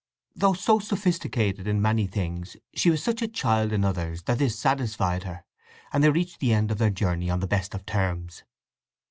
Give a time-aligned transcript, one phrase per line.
[0.35, 4.57] Though so sophisticated in many things, she was such a child in others that this
[4.57, 5.43] satisfied her,
[5.93, 8.41] and they reached the end of their journey on the best of terms.